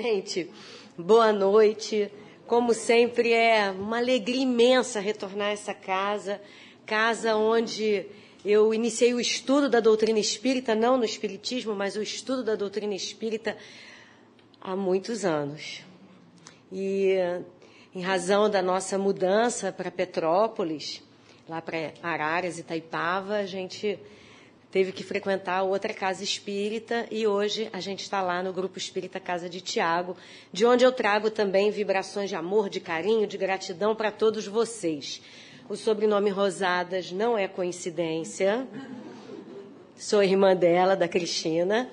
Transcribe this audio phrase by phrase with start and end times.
[0.00, 0.48] Gente,
[0.96, 2.08] boa noite.
[2.46, 6.40] Como sempre, é uma alegria imensa retornar a essa casa,
[6.86, 8.06] casa onde
[8.44, 12.94] eu iniciei o estudo da doutrina espírita, não no espiritismo, mas o estudo da doutrina
[12.94, 13.56] espírita
[14.60, 15.80] há muitos anos.
[16.70, 17.16] E
[17.92, 21.02] em razão da nossa mudança para Petrópolis,
[21.48, 23.98] lá para Araras, Itaipava, a gente
[24.70, 29.18] teve que frequentar outra casa espírita e hoje a gente está lá no Grupo Espírita
[29.18, 30.16] Casa de Tiago,
[30.52, 35.22] de onde eu trago também vibrações de amor, de carinho, de gratidão para todos vocês.
[35.68, 38.66] O sobrenome Rosadas não é coincidência.
[39.96, 41.90] Sou irmã dela, da Cristina.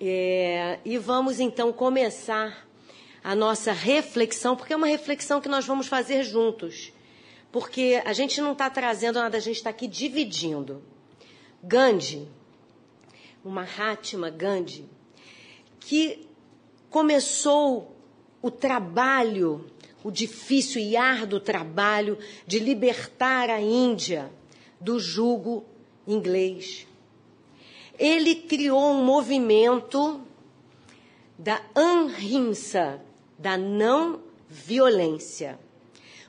[0.00, 2.66] É, e vamos então começar
[3.22, 6.92] a nossa reflexão, porque é uma reflexão que nós vamos fazer juntos.
[7.52, 10.82] Porque a gente não está trazendo nada, a gente está aqui dividindo.
[11.66, 12.28] Gandhi,
[13.42, 14.84] o Mahatma Gandhi,
[15.80, 16.28] que
[16.90, 17.96] começou
[18.42, 19.66] o trabalho,
[20.02, 24.30] o difícil e árduo trabalho de libertar a Índia
[24.78, 25.64] do jugo
[26.06, 26.86] inglês.
[27.98, 30.20] Ele criou um movimento
[31.38, 33.00] da ahimsa,
[33.38, 35.58] da não violência.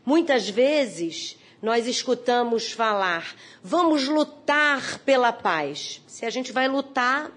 [0.06, 6.02] Muitas vezes nós escutamos falar, vamos lutar pela paz.
[6.06, 7.32] Se a gente vai lutar,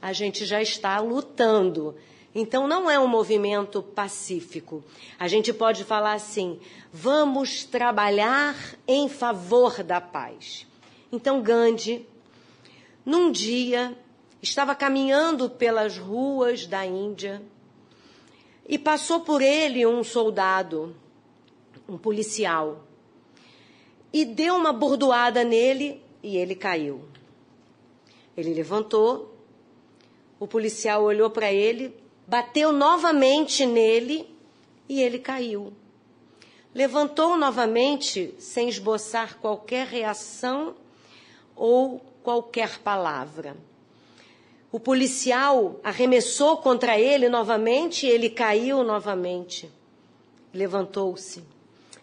[0.00, 1.94] a gente já está lutando.
[2.34, 4.84] Então não é um movimento pacífico.
[5.18, 6.60] A gente pode falar assim:
[6.92, 10.66] vamos trabalhar em favor da paz.
[11.12, 12.06] Então Gandhi,
[13.04, 13.96] num dia,
[14.40, 17.42] estava caminhando pelas ruas da Índia
[18.66, 20.94] e passou por ele um soldado,
[21.88, 22.86] um policial
[24.12, 27.04] e deu uma bordoada nele e ele caiu.
[28.36, 29.34] Ele levantou,
[30.38, 31.94] o policial olhou para ele,
[32.26, 34.28] bateu novamente nele
[34.88, 35.72] e ele caiu.
[36.74, 40.74] Levantou novamente sem esboçar qualquer reação
[41.56, 43.56] ou qualquer palavra.
[44.72, 49.68] O policial arremessou contra ele novamente, ele caiu novamente.
[50.54, 51.42] Levantou-se.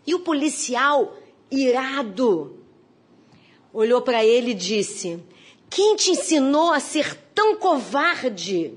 [0.05, 1.15] E o policial
[1.51, 2.57] irado,
[3.73, 5.23] olhou para ele e disse:
[5.69, 8.73] Quem te ensinou a ser tão covarde?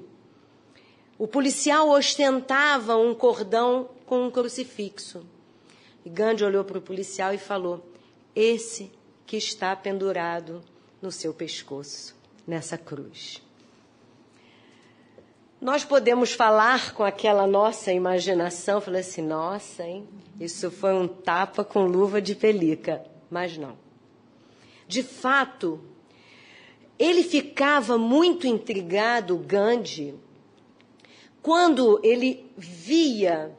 [1.19, 5.22] O policial ostentava um cordão com um crucifixo.
[6.04, 7.84] E Gandhi olhou para o policial e falou:
[8.34, 8.91] Esse
[9.26, 10.62] que está pendurado
[11.00, 12.16] no seu pescoço,
[12.47, 13.42] nessa cruz.
[15.60, 20.09] Nós podemos falar com aquela nossa imaginação, falar assim, nossa, hein?
[20.41, 23.04] Isso foi um tapa com luva de pelica.
[23.31, 23.76] Mas não.
[24.88, 25.78] De fato,
[26.99, 30.15] ele ficava muito intrigado, Gandhi,
[31.43, 33.54] quando ele via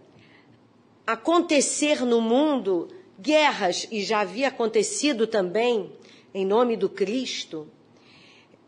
[1.06, 2.88] acontecer no mundo
[3.19, 5.91] guerras, e já havia acontecido também
[6.34, 7.67] em nome do Cristo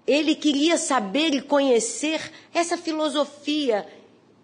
[0.05, 3.87] ele queria saber e conhecer essa filosofia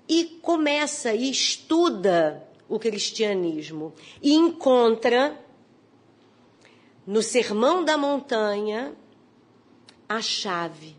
[0.07, 5.37] e começa e estuda o cristianismo e encontra
[7.05, 8.93] no Sermão da Montanha
[10.07, 10.95] a chave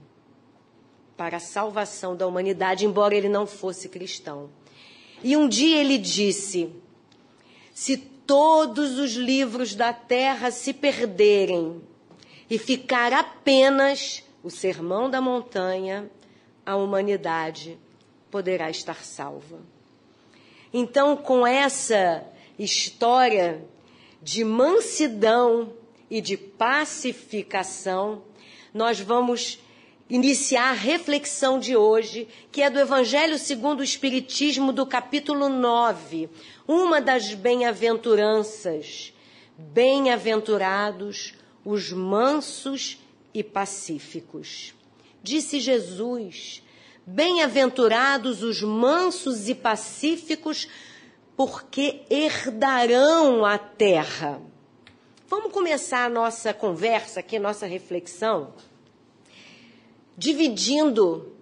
[1.17, 4.51] para a salvação da humanidade, embora ele não fosse cristão.
[5.23, 6.73] E um dia ele disse:
[7.75, 11.83] Se todos os livros da terra se perderem
[12.49, 16.11] e ficar apenas o sermão da montanha,
[16.65, 17.79] a humanidade
[18.31, 19.61] poderá estar salva.
[20.73, 22.25] Então, com essa
[22.59, 23.65] história
[24.23, 25.73] de mansidão
[26.11, 28.23] e de pacificação,
[28.73, 29.59] nós vamos
[30.09, 36.29] iniciar a reflexão de hoje, que é do Evangelho segundo o Espiritismo, do capítulo 9,
[36.67, 39.13] uma das bem-aventuranças.
[39.57, 42.99] Bem-aventurados os mansos
[43.33, 44.75] e pacíficos.
[45.23, 46.63] Disse Jesus:
[47.07, 50.69] Bem-aventurados os mansos e pacíficos,
[51.37, 54.41] porque herdarão a terra.
[55.29, 58.53] Vamos começar a nossa conversa aqui, nossa reflexão,
[60.17, 61.33] dividindo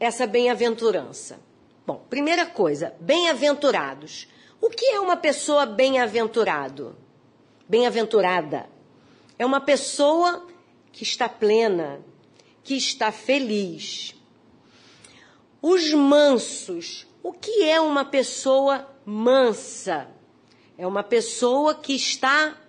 [0.00, 1.38] essa bem-aventurança.
[1.86, 4.28] Bom, primeira coisa, bem-aventurados.
[4.60, 6.96] O que é uma pessoa bem-aventurado?
[7.68, 8.68] Bem-aventurada.
[9.38, 10.47] É uma pessoa
[10.98, 12.04] que está plena,
[12.64, 14.16] que está feliz.
[15.62, 17.06] Os mansos.
[17.22, 20.10] O que é uma pessoa mansa?
[20.76, 22.60] É uma pessoa que está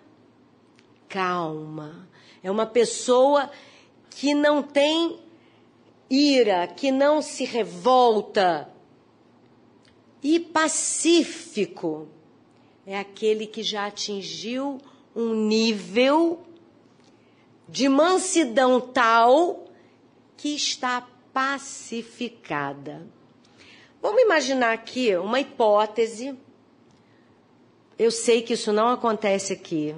[1.07, 2.07] calma.
[2.43, 3.49] É uma pessoa
[4.11, 5.19] que não tem
[6.07, 8.71] ira, que não se revolta
[10.21, 12.07] E pacífico
[12.85, 14.77] é aquele que já atingiu
[15.15, 16.43] um nível
[17.69, 19.65] de mansidão tal
[20.35, 23.05] que está pacificada.
[24.01, 26.37] Vamos imaginar aqui uma hipótese.
[27.97, 29.95] Eu sei que isso não acontece aqui.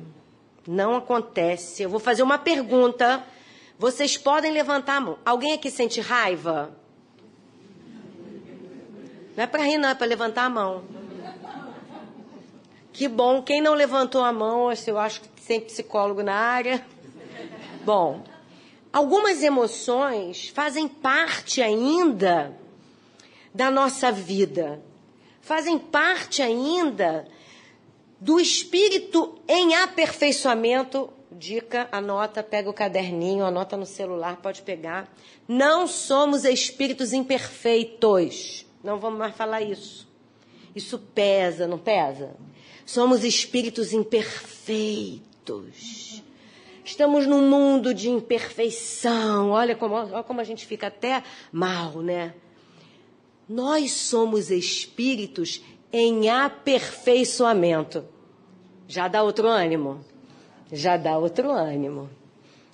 [0.68, 1.84] Não acontece.
[1.84, 3.24] Eu vou fazer uma pergunta.
[3.78, 5.18] Vocês podem levantar a mão.
[5.24, 6.76] Alguém aqui sente raiva?
[9.36, 10.84] Não é para rir, não, é para levantar a mão.
[12.92, 13.42] Que bom.
[13.42, 16.86] Quem não levantou a mão, eu acho que tem psicólogo na área.
[17.84, 18.24] Bom,
[18.94, 22.56] algumas emoções fazem parte ainda
[23.54, 24.80] da nossa vida,
[25.42, 27.28] fazem parte ainda
[28.20, 31.10] do espírito em aperfeiçoamento.
[31.32, 35.10] Dica, anota, pega o caderninho, anota no celular, pode pegar.
[35.48, 38.66] Não somos espíritos imperfeitos.
[38.84, 40.08] Não vamos mais falar isso.
[40.76, 42.36] Isso pesa, não pesa?
[42.86, 46.11] Somos espíritos imperfeitos.
[46.84, 49.52] Estamos num mundo de imperfeição.
[49.52, 52.34] Olha como, olha como a gente fica até mal, né?
[53.48, 55.62] Nós somos espíritos
[55.92, 58.06] em aperfeiçoamento.
[58.88, 60.04] Já dá outro ânimo?
[60.72, 62.10] Já dá outro ânimo.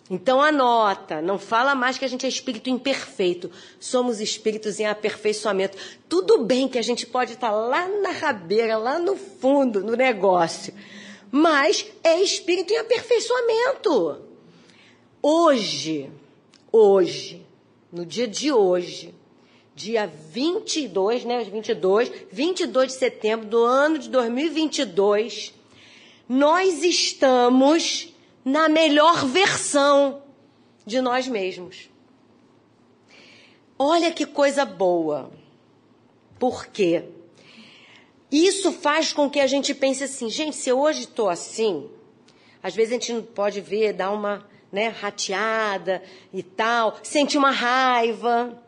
[0.09, 3.51] Então anota, não fala mais que a gente é espírito imperfeito.
[3.79, 5.77] Somos espíritos em aperfeiçoamento.
[6.07, 10.73] Tudo bem que a gente pode estar lá na rabeira, lá no fundo, no negócio.
[11.31, 14.21] Mas é espírito em aperfeiçoamento.
[15.21, 16.09] Hoje,
[16.71, 17.45] hoje,
[17.91, 19.13] no dia de hoje,
[19.75, 25.53] dia 22, né, 22, 22 de setembro do ano de 2022,
[26.27, 28.13] nós estamos
[28.43, 30.21] na melhor versão
[30.85, 31.89] de nós mesmos.
[33.77, 35.29] Olha que coisa boa.
[36.39, 37.03] Por quê?
[38.31, 41.89] Isso faz com que a gente pense assim, gente, se eu hoje estou assim,
[42.61, 46.03] às vezes a gente não pode ver, dar uma né, rateada
[46.33, 48.61] e tal, sentir uma raiva.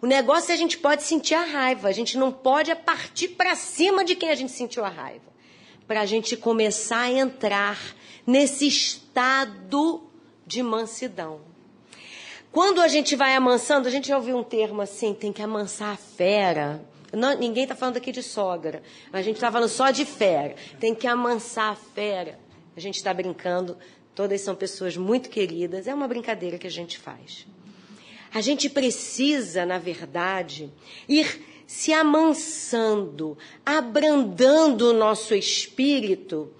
[0.00, 3.54] O negócio é a gente pode sentir a raiva, a gente não pode partir para
[3.54, 5.30] cima de quem a gente sentiu a raiva.
[5.86, 7.78] Para a gente começar a entrar
[8.26, 10.02] nesse estado
[10.46, 11.40] de mansidão.
[12.50, 15.94] Quando a gente vai amansando, a gente já ouviu um termo assim, tem que amansar
[15.94, 16.84] a fera.
[17.12, 18.82] Não, ninguém está falando aqui de sogra,
[19.12, 20.54] a gente está falando só de fera.
[20.80, 22.38] Tem que amansar a fera.
[22.74, 23.76] A gente está brincando,
[24.14, 27.46] todas são pessoas muito queridas, é uma brincadeira que a gente faz.
[28.32, 30.72] A gente precisa, na verdade,
[31.06, 36.50] ir se amansando, abrandando o nosso espírito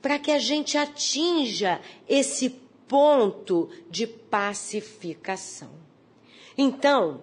[0.00, 2.50] para que a gente atinja esse
[2.88, 5.70] ponto de pacificação.
[6.56, 7.22] Então,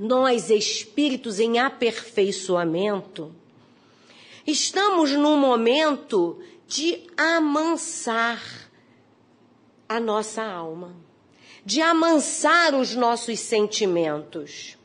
[0.00, 3.34] nós espíritos em aperfeiçoamento,
[4.46, 8.42] estamos num momento de amansar
[9.86, 10.96] a nossa alma,
[11.66, 14.78] de amansar os nossos sentimentos.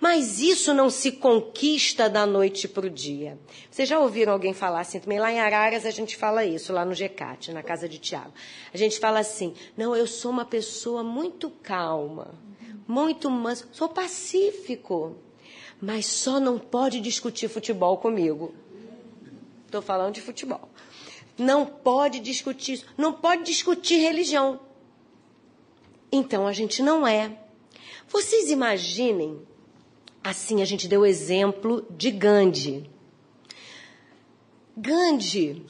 [0.00, 3.38] Mas isso não se conquista da noite para o dia.
[3.70, 5.20] Vocês já ouviram alguém falar assim também?
[5.20, 8.32] Lá em Araras a gente fala isso, lá no GECAT, na casa de Tiago.
[8.72, 12.34] A gente fala assim: não, eu sou uma pessoa muito calma,
[12.86, 15.16] muito mansa, sou pacífico,
[15.80, 18.54] mas só não pode discutir futebol comigo.
[19.66, 20.68] Estou falando de futebol.
[21.38, 24.60] Não pode discutir, não pode discutir religião.
[26.10, 27.38] Então a gente não é.
[28.06, 29.40] Vocês imaginem
[30.24, 32.88] Assim, a gente deu o exemplo de Gandhi.
[34.76, 35.66] Gandhi,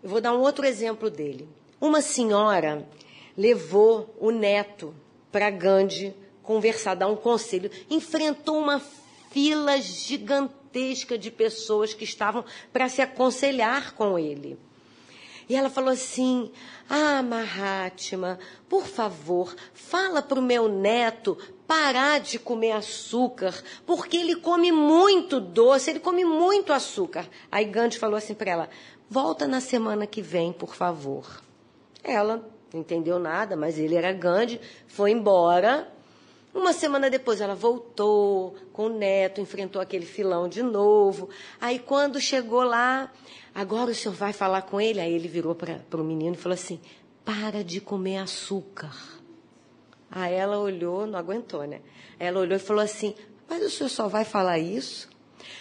[0.00, 1.48] eu vou dar um outro exemplo dele.
[1.80, 2.88] Uma senhora
[3.36, 4.94] levou o neto
[5.32, 6.14] para Gandhi
[6.44, 7.70] conversar, dar um conselho.
[7.90, 8.80] Enfrentou uma
[9.30, 14.56] fila gigantesca de pessoas que estavam para se aconselhar com ele.
[15.48, 16.50] E ela falou assim:
[16.88, 21.36] Ah, Mahatma, por favor, fala para o meu neto
[21.66, 23.54] parar de comer açúcar,
[23.86, 27.28] porque ele come muito doce, ele come muito açúcar.
[27.50, 28.70] Aí Gandhi falou assim para ela:
[29.08, 31.42] Volta na semana que vem, por favor.
[32.02, 35.92] Ela não entendeu nada, mas ele era Gandhi, foi embora.
[36.54, 41.28] Uma semana depois ela voltou com o neto, enfrentou aquele filão de novo.
[41.60, 43.12] Aí quando chegou lá,
[43.52, 45.00] agora o senhor vai falar com ele?
[45.00, 46.80] Aí ele virou para o menino e falou assim:
[47.24, 48.94] para de comer açúcar.
[50.08, 51.80] Aí ela olhou, não aguentou, né?
[52.20, 53.16] Ela olhou e falou assim:
[53.48, 55.08] mas o senhor só vai falar isso?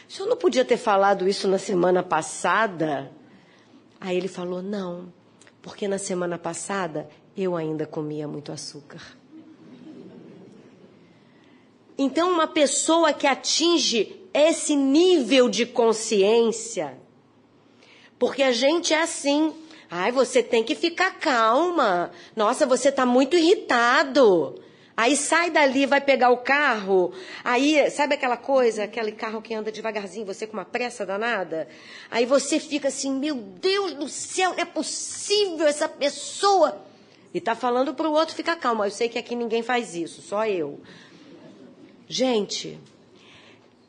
[0.08, 3.12] O senhor não podia ter falado isso na semana passada?
[4.00, 5.12] Aí ele falou: não,
[5.60, 9.02] porque na semana passada eu ainda comia muito açúcar.
[11.98, 16.98] Então, uma pessoa que atinge esse nível de consciência.
[18.18, 19.54] Porque a gente é assim.
[19.90, 22.12] Ai, você tem que ficar calma.
[22.36, 24.60] Nossa, você está muito irritado.
[24.96, 27.12] Aí sai dali, vai pegar o carro.
[27.44, 31.68] Aí, sabe aquela coisa, aquele carro que anda devagarzinho, você com uma pressa danada?
[32.12, 36.86] Aí você fica assim, meu Deus do céu, não é possível essa pessoa.
[37.34, 38.84] E tá falando para o outro ficar calmo.
[38.84, 40.80] Eu sei que aqui ninguém faz isso, só eu.
[42.08, 42.80] Gente,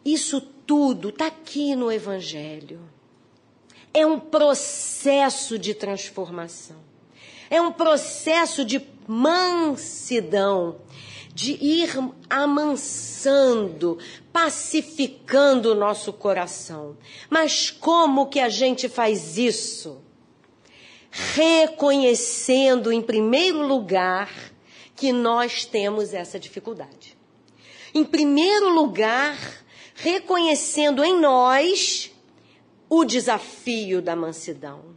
[0.05, 2.81] isso tudo está aqui no Evangelho.
[3.93, 6.77] É um processo de transformação.
[7.49, 10.81] É um processo de mansidão,
[11.33, 11.91] de ir
[12.29, 13.99] amansando,
[14.33, 16.97] pacificando o nosso coração.
[17.31, 20.01] Mas como que a gente faz isso?
[21.11, 24.31] Reconhecendo, em primeiro lugar,
[24.97, 27.14] que nós temos essa dificuldade.
[27.95, 29.39] Em primeiro lugar,
[29.95, 32.11] reconhecendo em nós
[32.89, 34.97] o desafio da mansidão.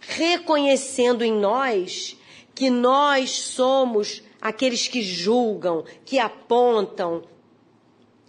[0.00, 2.16] Reconhecendo em nós
[2.54, 7.22] que nós somos aqueles que julgam, que apontam,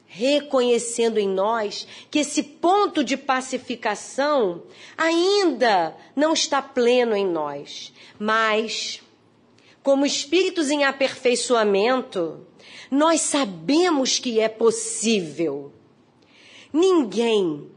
[0.06, 4.62] reconhecendo em nós que esse ponto de pacificação
[4.96, 9.02] ainda não está pleno em nós, mas
[9.82, 12.46] como espíritos em aperfeiçoamento,
[12.94, 15.74] nós sabemos que é possível.
[16.72, 17.72] Ninguém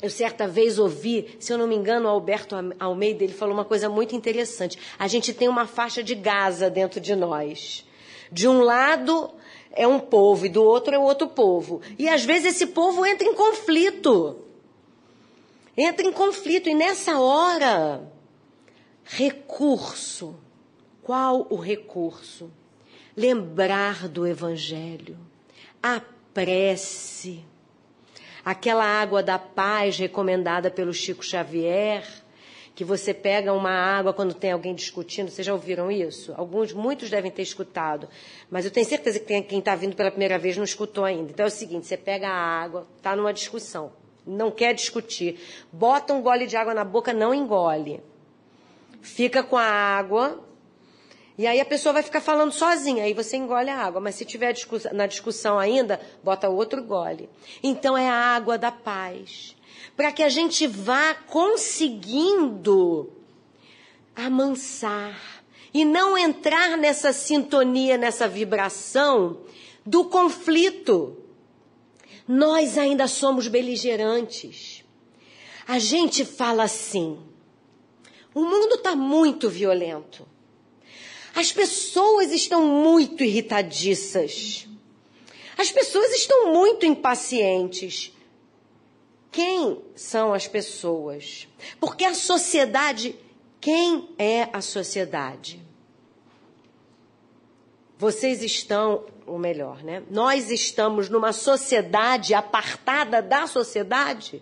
[0.00, 3.64] eu certa vez ouvi, se eu não me engano, o Alberto Almeida, ele falou uma
[3.64, 4.78] coisa muito interessante.
[4.98, 7.86] A gente tem uma faixa de Gaza dentro de nós.
[8.30, 9.30] De um lado
[9.70, 11.80] é um povo e do outro é outro povo.
[11.98, 14.36] E às vezes esse povo entra em conflito.
[15.76, 18.06] Entra em conflito e nessa hora,
[19.04, 20.34] recurso.
[21.02, 22.50] Qual o recurso?
[23.16, 25.16] Lembrar do evangelho.
[25.82, 26.00] A
[26.32, 27.44] prece
[28.44, 32.04] aquela água da paz recomendada pelo Chico Xavier,
[32.74, 35.30] que você pega uma água quando tem alguém discutindo.
[35.30, 36.34] Vocês já ouviram isso?
[36.36, 38.08] Alguns, muitos devem ter escutado,
[38.50, 41.30] mas eu tenho certeza que quem está vindo pela primeira vez não escutou ainda.
[41.30, 43.92] Então é o seguinte: você pega a água, está numa discussão,
[44.26, 45.40] não quer discutir,
[45.72, 48.02] bota um gole de água na boca, não engole.
[49.00, 50.42] Fica com a água,
[51.36, 54.00] e aí a pessoa vai ficar falando sozinha, aí você engole a água.
[54.00, 54.54] Mas se tiver
[54.92, 57.28] na discussão ainda, bota outro gole.
[57.62, 59.56] Então é a água da paz.
[59.96, 63.12] Para que a gente vá conseguindo
[64.14, 69.40] amansar e não entrar nessa sintonia, nessa vibração
[69.84, 71.18] do conflito.
[72.28, 74.84] Nós ainda somos beligerantes.
[75.66, 77.18] A gente fala assim:
[78.32, 80.33] o mundo está muito violento.
[81.34, 84.68] As pessoas estão muito irritadiças.
[85.58, 88.12] As pessoas estão muito impacientes.
[89.32, 91.48] Quem são as pessoas?
[91.80, 93.16] Porque a sociedade,
[93.60, 95.60] quem é a sociedade?
[97.98, 100.04] Vocês estão, ou melhor, né?
[100.10, 104.40] Nós estamos numa sociedade apartada da sociedade.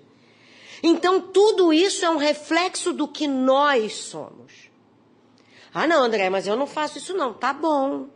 [0.83, 4.72] Então, tudo isso é um reflexo do que nós somos.
[5.75, 7.33] Ah, não, André, mas eu não faço isso não.
[7.33, 8.09] Tá bom.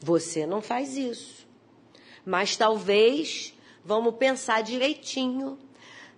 [0.00, 1.46] Você não faz isso.
[2.24, 5.58] Mas talvez vamos pensar direitinho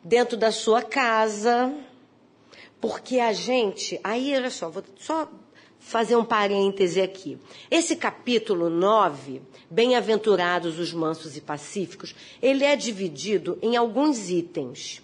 [0.04, 1.74] dentro da sua casa.
[2.80, 3.98] Porque a gente.
[4.04, 5.28] Aí, olha só, vou só
[5.78, 7.38] fazer um parêntese aqui.
[7.70, 15.02] Esse capítulo 9, Bem-aventurados os mansos e pacíficos, ele é dividido em alguns itens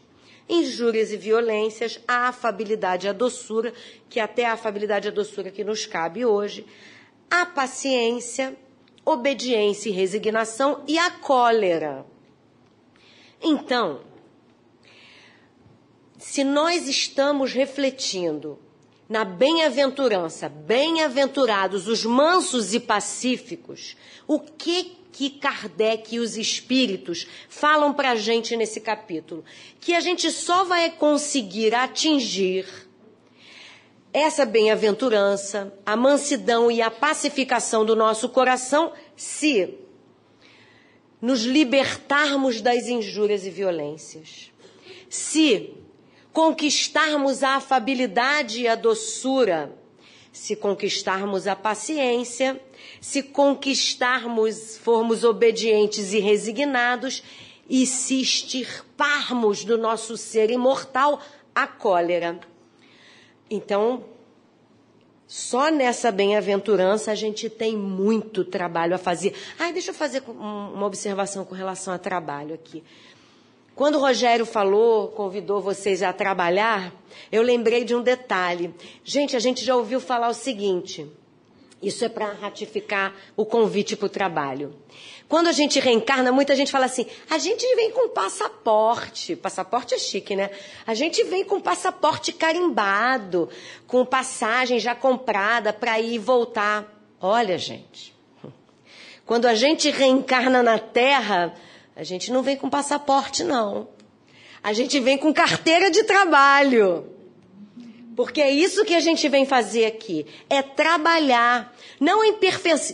[0.49, 3.73] injúrias e violências, a afabilidade e a doçura,
[4.09, 6.64] que até a afabilidade e a doçura que nos cabe hoje,
[7.31, 8.57] a paciência,
[9.05, 12.07] obediência e resignação e a cólera.
[13.43, 14.00] Então,
[16.19, 18.59] se nós estamos refletindo
[19.09, 27.93] na bem-aventurança, bem-aventurados os mansos e pacíficos, o que que Kardec e os espíritos falam
[27.93, 29.45] para a gente nesse capítulo.
[29.81, 32.67] Que a gente só vai conseguir atingir
[34.12, 39.75] essa bem-aventurança, a mansidão e a pacificação do nosso coração se
[41.21, 44.53] nos libertarmos das injúrias e violências.
[45.11, 45.75] Se
[46.33, 49.77] conquistarmos a afabilidade e a doçura,
[50.38, 52.61] se conquistarmos a paciência
[53.00, 57.23] se conquistarmos, formos obedientes e resignados
[57.68, 61.21] e se extirparmos do nosso ser imortal
[61.54, 62.38] a cólera.
[63.50, 64.04] Então,
[65.26, 69.35] só nessa bem-aventurança a gente tem muito trabalho a fazer.
[69.59, 72.83] Ai, deixa eu fazer uma observação com relação a trabalho aqui.
[73.79, 76.93] Quando o Rogério falou, convidou vocês a trabalhar,
[77.31, 78.75] eu lembrei de um detalhe.
[79.05, 81.07] Gente, a gente já ouviu falar o seguinte:
[81.81, 84.75] isso é para ratificar o convite para o trabalho.
[85.29, 89.37] Quando a gente reencarna, muita gente fala assim: a gente vem com passaporte.
[89.37, 90.51] Passaporte é chique, né?
[90.85, 93.49] A gente vem com passaporte carimbado,
[93.87, 96.85] com passagem já comprada para ir e voltar.
[97.21, 98.13] Olha, gente.
[99.25, 101.55] Quando a gente reencarna na Terra,
[101.99, 103.88] a gente não vem com passaporte, não.
[104.62, 107.07] A gente vem com carteira de trabalho.
[108.14, 112.38] Porque é isso que a gente vem fazer aqui: é trabalhar, não em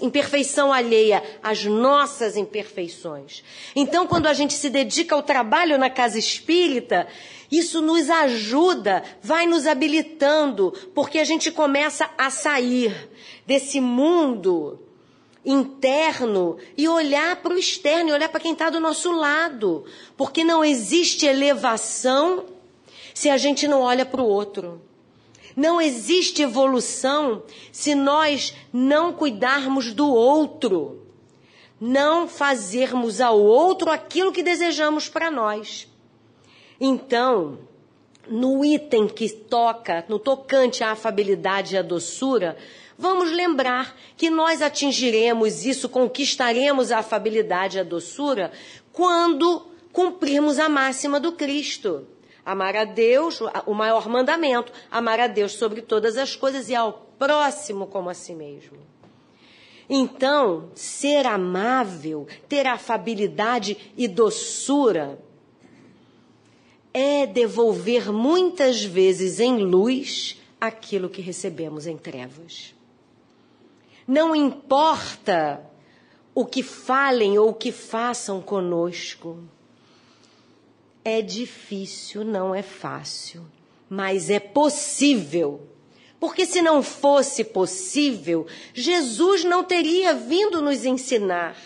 [0.01, 3.45] imperfeição alheia, às nossas imperfeições.
[3.77, 7.07] Então, quando a gente se dedica ao trabalho na casa espírita,
[7.53, 13.11] isso nos ajuda, vai nos habilitando, porque a gente começa a sair
[13.47, 14.84] desse mundo
[15.45, 19.85] interno e olhar para o externo, e olhar para quem está do nosso lado.
[20.17, 22.45] Porque não existe elevação
[23.13, 24.81] se a gente não olha para o outro.
[25.57, 31.07] Não existe evolução se nós não cuidarmos do outro,
[31.81, 35.87] não fazermos ao outro aquilo que desejamos para nós.
[36.81, 37.59] Então,
[38.29, 42.57] no item que toca, no tocante à afabilidade e à doçura,
[42.99, 48.53] vamos lembrar que nós atingiremos isso, conquistaremos a afabilidade e a doçura
[48.93, 52.07] quando cumprirmos a máxima do Cristo.
[52.45, 56.93] Amar a Deus, o maior mandamento, amar a Deus sobre todas as coisas e ao
[57.19, 58.79] próximo como a si mesmo.
[59.89, 65.19] Então, ser amável, ter afabilidade e doçura
[66.93, 72.74] é devolver muitas vezes em luz aquilo que recebemos em trevas.
[74.07, 75.65] Não importa
[76.35, 79.39] o que falem ou o que façam conosco.
[81.05, 83.47] É difícil, não é fácil,
[83.89, 85.69] mas é possível.
[86.19, 91.57] Porque se não fosse possível, Jesus não teria vindo nos ensinar.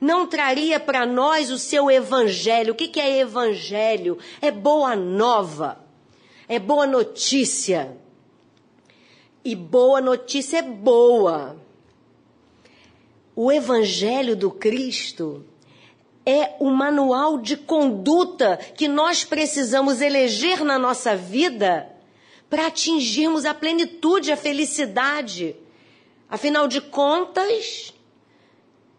[0.00, 2.72] Não traria para nós o seu evangelho.
[2.72, 4.18] O que, que é evangelho?
[4.40, 5.84] É boa nova,
[6.48, 7.96] é boa notícia.
[9.44, 11.56] E boa notícia é boa.
[13.34, 15.44] O evangelho do Cristo
[16.26, 21.90] é o manual de conduta que nós precisamos eleger na nossa vida
[22.50, 25.56] para atingirmos a plenitude, a felicidade.
[26.28, 27.94] Afinal de contas,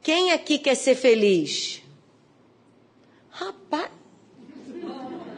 [0.01, 1.83] quem aqui quer ser feliz?
[3.29, 3.91] Rapaz.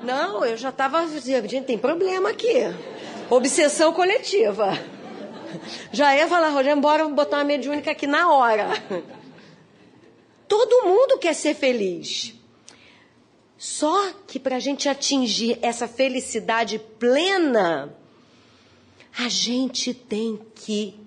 [0.03, 1.05] Não, eu já estava.
[1.07, 2.53] Gente, tem problema aqui.
[3.35, 4.77] Obsessão coletiva.
[5.91, 8.69] Já ia falar, Rogério, bora botar uma mediúnica aqui na hora.
[10.47, 12.35] Todo mundo quer ser feliz.
[13.57, 17.95] Só que para a gente atingir essa felicidade plena,
[19.17, 20.99] a gente tem que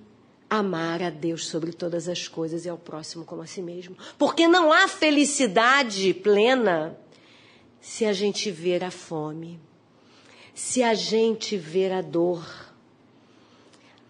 [0.49, 3.97] amar a Deus sobre todas as coisas e ao próximo como a si mesmo.
[4.19, 6.99] Porque não há felicidade plena
[7.81, 9.61] se a gente ver a fome,
[10.57, 12.45] se a gente ver a dor.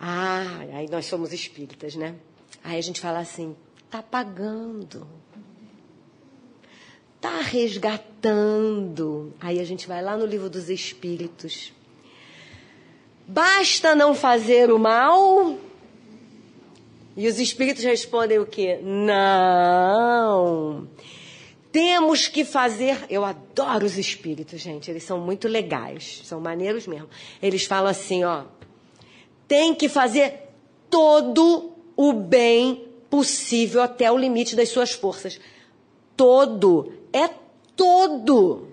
[0.01, 2.15] Ah, aí nós somos espíritas, né?
[2.65, 3.55] Aí a gente fala assim:
[3.91, 5.07] tá pagando
[7.27, 9.35] está resgatando.
[9.41, 11.73] Aí a gente vai lá no livro dos Espíritos.
[13.27, 15.59] Basta não fazer o mal.
[17.17, 18.79] E os Espíritos respondem o quê?
[18.83, 20.87] Não.
[21.77, 23.05] Temos que fazer.
[23.11, 24.91] Eu adoro os Espíritos, gente.
[24.91, 26.23] Eles são muito legais.
[26.25, 27.07] São maneiros mesmo.
[27.43, 28.45] Eles falam assim, ó.
[29.47, 30.55] Tem que fazer
[30.89, 35.39] todo o bem possível até o limite das suas forças.
[36.17, 37.29] Todo é
[37.77, 38.69] todo.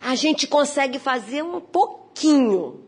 [0.00, 2.80] A gente consegue fazer um pouquinho,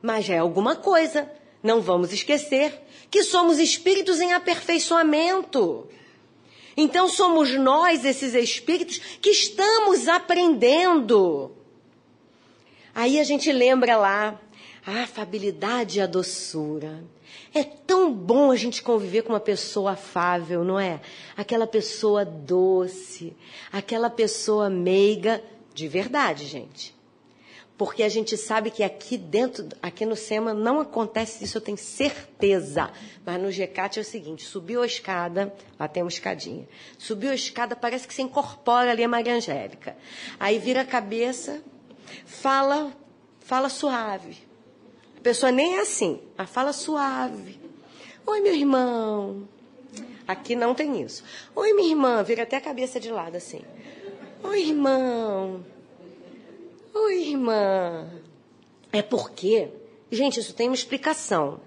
[0.00, 1.28] mas já é alguma coisa.
[1.60, 2.72] Não vamos esquecer
[3.10, 5.88] que somos espíritos em aperfeiçoamento.
[6.76, 11.52] Então somos nós, esses espíritos, que estamos aprendendo.
[12.94, 14.40] Aí a gente lembra lá
[14.86, 17.04] a afabilidade e a doçura.
[17.52, 21.00] É tão bom a gente conviver com uma pessoa afável, não é?
[21.36, 23.34] Aquela pessoa doce,
[23.72, 25.42] aquela pessoa meiga,
[25.74, 26.95] de verdade, gente.
[27.78, 31.76] Porque a gente sabe que aqui dentro, aqui no SEMA, não acontece isso, eu tenho
[31.76, 32.90] certeza.
[33.24, 36.66] Mas no GCAT é o seguinte: subiu a escada, lá tem uma escadinha.
[36.98, 39.96] Subiu a escada, parece que se incorpora ali a Maria Angélica.
[40.40, 41.62] Aí vira a cabeça,
[42.24, 42.92] fala,
[43.40, 44.46] fala suave
[45.26, 47.58] pessoa nem é assim, a fala suave.
[48.24, 49.48] Oi, meu irmão.
[50.24, 51.24] Aqui não tem isso.
[51.52, 52.22] Oi, minha irmã.
[52.22, 53.60] Vira até a cabeça de lado assim.
[54.44, 55.64] Oi, irmão.
[56.98, 58.08] Oi, irmã.
[58.90, 59.68] É porque,
[60.10, 61.60] gente, isso tem uma explicação.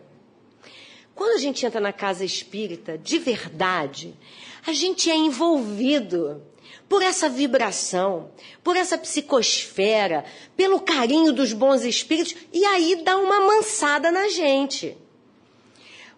[1.13, 4.17] Quando a gente entra na casa espírita, de verdade,
[4.65, 6.41] a gente é envolvido
[6.89, 8.31] por essa vibração,
[8.63, 10.25] por essa psicosfera,
[10.57, 14.97] pelo carinho dos bons espíritos, e aí dá uma mansada na gente.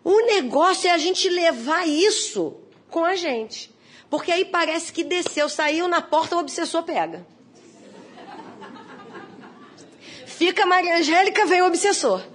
[0.06, 2.56] O negócio é a gente levar isso
[2.90, 3.70] com a gente.
[4.10, 7.26] Porque aí parece que desceu, saiu na porta, o obsessor pega.
[10.42, 12.26] Fica Maria Angélica, vem o obsessor.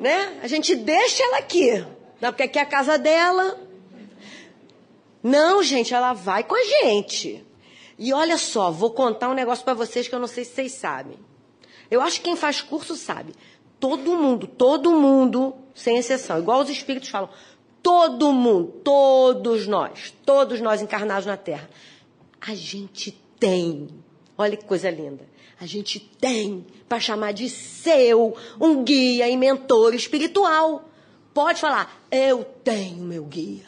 [0.00, 0.40] Né?
[0.42, 1.84] A gente deixa ela aqui.
[2.22, 3.60] Não, porque aqui é a casa dela.
[5.22, 7.44] Não, gente, ela vai com a gente.
[7.98, 10.72] E olha só, vou contar um negócio para vocês que eu não sei se vocês
[10.72, 11.18] sabem.
[11.90, 13.34] Eu acho que quem faz curso sabe.
[13.78, 17.28] Todo mundo, todo mundo, sem exceção, igual os espíritos falam,
[17.82, 21.68] todo mundo, todos nós, todos nós encarnados na Terra,
[22.40, 23.86] a gente tem,
[24.38, 25.28] olha que coisa linda,
[25.60, 30.88] a gente tem para chamar de seu um guia e mentor espiritual.
[31.34, 33.66] Pode falar, eu tenho meu guia.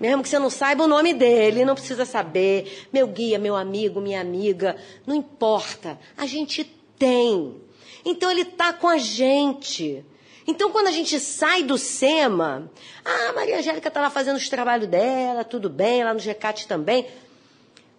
[0.00, 2.88] Mesmo que você não saiba o nome dele, não precisa saber.
[2.92, 5.98] Meu guia, meu amigo, minha amiga, não importa.
[6.16, 6.64] A gente
[6.98, 7.60] tem.
[8.04, 10.04] Então ele está com a gente.
[10.46, 12.70] Então, quando a gente sai do SEMA,
[13.04, 16.66] ah, a Maria Angélica está lá fazendo os trabalhos dela, tudo bem, lá no GECAT
[16.66, 17.06] também.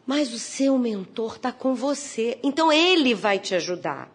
[0.05, 2.39] Mas o seu mentor está com você.
[2.43, 4.11] Então, ele vai te ajudar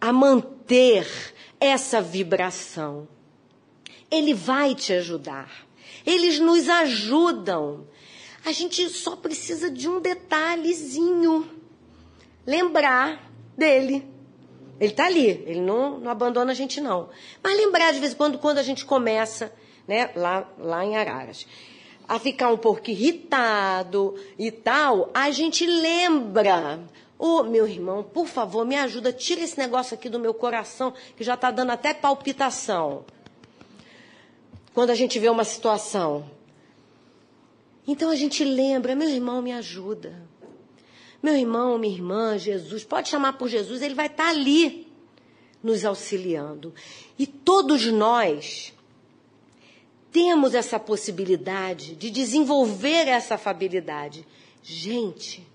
[0.00, 1.06] a manter
[1.60, 3.08] essa vibração.
[4.10, 5.66] Ele vai te ajudar.
[6.04, 7.86] Eles nos ajudam.
[8.44, 11.50] A gente só precisa de um detalhezinho.
[12.46, 14.16] Lembrar dele.
[14.78, 17.08] Ele está ali, ele não, não, abandona a gente, não.
[17.42, 19.52] Mas lembrar de vez em quando, quando a gente começa,
[19.88, 21.46] né, lá, lá em Araras,
[22.08, 26.80] a ficar um pouco irritado e tal, a gente lembra.
[27.18, 30.92] Ô, oh, meu irmão, por favor, me ajuda, tira esse negócio aqui do meu coração,
[31.16, 33.04] que já está dando até palpitação
[34.76, 36.30] quando a gente vê uma situação.
[37.88, 40.22] Então a gente lembra, meu irmão, me ajuda.
[41.22, 44.86] Meu irmão, minha irmã, Jesus, pode chamar por Jesus, ele vai estar ali
[45.62, 46.74] nos auxiliando.
[47.18, 48.74] E todos nós
[50.16, 54.26] temos essa possibilidade de desenvolver essa afabilidade.
[54.62, 55.46] Gente,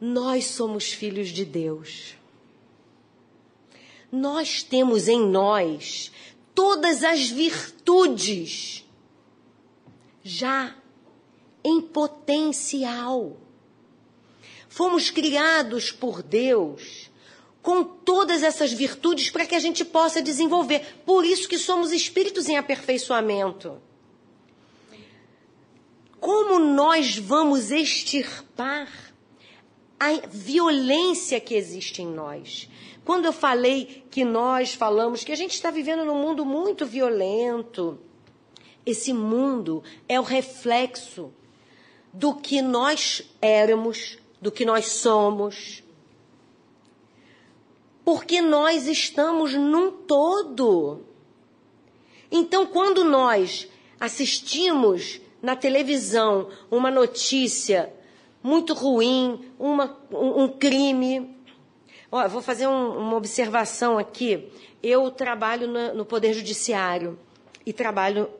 [0.00, 2.14] nós somos filhos de Deus.
[4.10, 6.10] Nós temos em nós
[6.54, 8.82] todas as virtudes
[10.24, 10.74] já
[11.62, 13.36] em potencial.
[14.70, 17.07] Fomos criados por Deus
[17.68, 21.02] com todas essas virtudes para que a gente possa desenvolver.
[21.04, 23.76] Por isso que somos espíritos em aperfeiçoamento.
[26.18, 28.88] Como nós vamos extirpar
[30.00, 32.70] a violência que existe em nós?
[33.04, 37.98] Quando eu falei que nós falamos que a gente está vivendo num mundo muito violento,
[38.86, 41.30] esse mundo é o reflexo
[42.14, 45.86] do que nós éramos, do que nós somos.
[48.08, 51.04] Porque nós estamos num todo.
[52.32, 53.68] Então, quando nós
[54.00, 57.92] assistimos na televisão uma notícia
[58.42, 61.36] muito ruim, uma, um, crime,
[62.10, 64.50] Ó, vou fazer um, uma observação aqui.
[64.82, 67.18] Eu trabalho no Poder Judiciário
[67.66, 68.30] e trabalho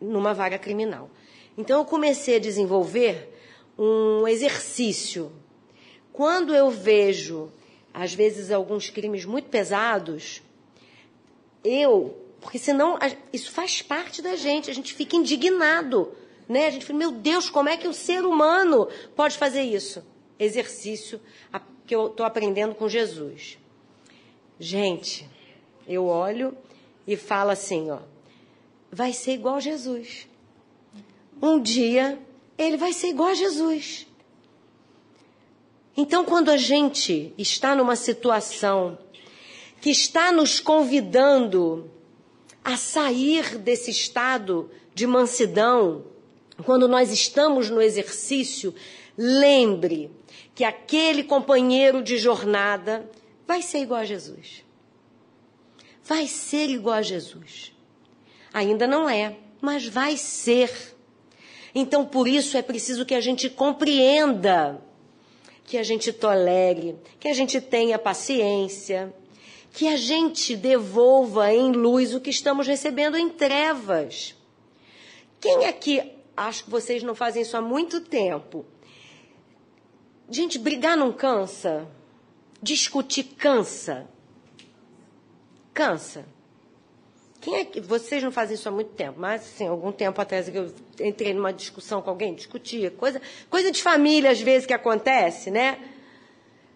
[0.00, 1.08] numa vaga criminal.
[1.56, 3.32] Então, eu comecei a desenvolver
[3.78, 5.30] um exercício.
[6.12, 7.52] Quando eu vejo,
[7.98, 10.42] às vezes, alguns crimes muito pesados,
[11.64, 12.98] eu, porque senão
[13.32, 16.14] isso faz parte da gente, a gente fica indignado,
[16.46, 16.66] né?
[16.66, 20.04] A gente fala, meu Deus, como é que o ser humano pode fazer isso?
[20.38, 21.18] Exercício,
[21.86, 23.56] que eu estou aprendendo com Jesus.
[24.60, 25.26] Gente,
[25.88, 26.54] eu olho
[27.06, 28.00] e falo assim, ó,
[28.92, 30.28] vai ser igual a Jesus.
[31.40, 32.18] Um dia
[32.58, 34.06] ele vai ser igual a Jesus.
[35.96, 38.98] Então, quando a gente está numa situação
[39.80, 41.90] que está nos convidando
[42.62, 46.04] a sair desse estado de mansidão,
[46.64, 48.74] quando nós estamos no exercício,
[49.16, 50.10] lembre
[50.54, 53.08] que aquele companheiro de jornada
[53.46, 54.64] vai ser igual a Jesus.
[56.02, 57.72] Vai ser igual a Jesus.
[58.52, 60.94] Ainda não é, mas vai ser.
[61.74, 64.80] Então, por isso é preciso que a gente compreenda,
[65.66, 69.12] que a gente tolere, que a gente tenha paciência,
[69.72, 74.34] que a gente devolva em luz o que estamos recebendo em trevas.
[75.40, 78.64] Quem aqui acho que vocês não fazem isso há muito tempo.
[80.30, 81.86] Gente, brigar não cansa?
[82.62, 84.08] Discutir cansa?
[85.74, 86.26] Cansa.
[87.46, 90.48] Quem é que vocês não fazem isso há muito tempo, mas assim, algum tempo atrás
[90.48, 94.72] que eu entrei numa discussão com alguém, discutia, coisa, coisa de família às vezes que
[94.72, 95.78] acontece, né?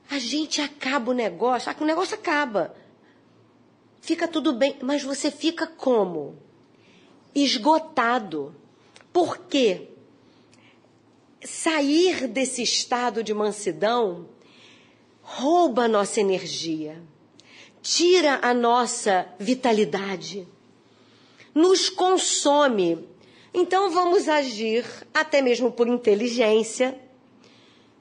[0.08, 2.72] A gente acaba o negócio, o negócio acaba.
[4.00, 6.38] Fica tudo bem, mas você fica como?
[7.34, 8.54] Esgotado.
[9.12, 9.88] Por quê?
[11.42, 14.28] Sair desse estado de mansidão
[15.20, 17.02] rouba a nossa energia,
[17.82, 20.46] tira a nossa vitalidade,
[21.54, 23.06] nos consome.
[23.52, 26.98] Então vamos agir, até mesmo por inteligência,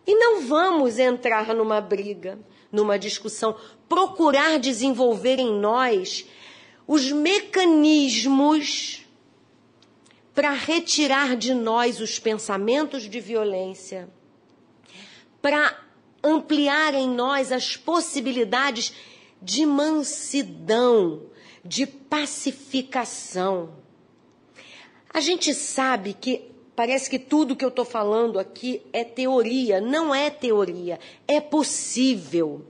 [0.05, 2.39] e não vamos entrar numa briga,
[2.71, 3.55] numa discussão,
[3.87, 6.25] procurar desenvolver em nós
[6.87, 9.05] os mecanismos
[10.33, 14.09] para retirar de nós os pensamentos de violência,
[15.41, 15.77] para
[16.23, 18.93] ampliar em nós as possibilidades
[19.41, 21.28] de mansidão,
[21.69, 23.69] de pacificação.
[25.13, 29.81] A gente sabe que Parece que tudo que eu estou falando aqui é teoria.
[29.81, 32.65] Não é teoria, é possível.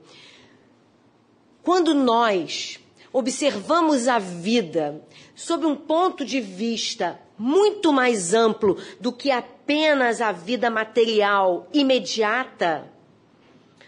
[1.62, 2.80] Quando nós
[3.14, 5.00] observamos a vida
[5.36, 12.92] sob um ponto de vista muito mais amplo do que apenas a vida material imediata,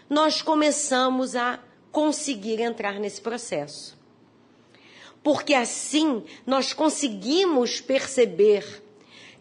[0.08, 1.58] nós começamos a
[1.90, 3.98] conseguir entrar nesse processo.
[5.22, 8.82] Porque assim nós conseguimos perceber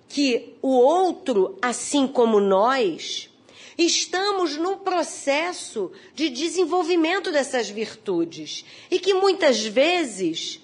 [0.08, 3.30] que o outro, assim como nós,
[3.78, 10.60] estamos num processo de desenvolvimento dessas virtudes e que muitas vezes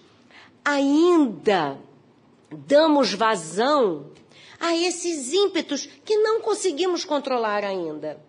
[0.63, 1.79] ainda
[2.51, 4.11] damos vazão
[4.59, 8.19] a esses ímpetos que não conseguimos controlar ainda.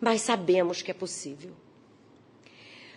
[0.00, 1.52] Mas sabemos que é possível.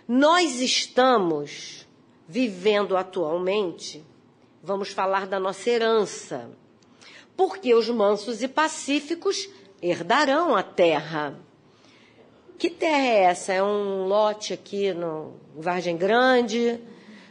[0.07, 1.87] Nós estamos
[2.27, 4.03] vivendo atualmente,
[4.63, 6.49] vamos falar da nossa herança
[7.35, 9.49] porque os mansos e pacíficos
[9.81, 11.33] herdarão a terra.
[12.57, 13.51] Que terra é essa?
[13.51, 16.79] É um lote aqui no Vargem Grande,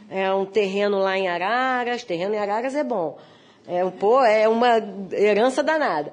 [0.09, 3.17] é um terreno lá em Araras, terreno em Araras é bom.
[3.65, 4.79] É, um, pô, é uma
[5.13, 6.11] herança danada.